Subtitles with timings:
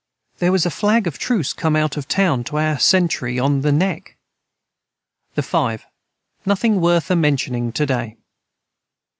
[0.39, 3.71] Their was a flag of truce come out of town to our centry on the
[3.71, 4.17] neck.
[5.35, 5.85] the 5.
[6.43, 8.17] Nothing worth a mentioning to day.